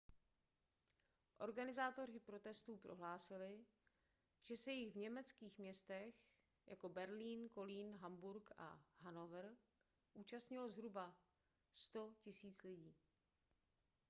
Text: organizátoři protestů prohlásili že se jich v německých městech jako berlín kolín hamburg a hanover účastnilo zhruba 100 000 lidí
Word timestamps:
organizátoři 1.37 2.19
protestů 2.19 2.77
prohlásili 2.77 3.65
že 4.41 4.57
se 4.57 4.71
jich 4.71 4.93
v 4.93 4.95
německých 4.97 5.57
městech 5.59 6.15
jako 6.67 6.89
berlín 6.89 7.49
kolín 7.49 7.95
hamburg 7.97 8.49
a 8.57 8.83
hanover 8.99 9.57
účastnilo 10.13 10.69
zhruba 10.69 11.15
100 11.73 12.01
000 12.01 12.13
lidí 12.63 12.95